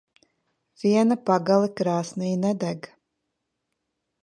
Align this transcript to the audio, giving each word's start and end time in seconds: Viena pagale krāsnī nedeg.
Viena 0.83 1.17
pagale 1.27 1.69
krāsnī 1.81 2.33
nedeg. 2.47 2.91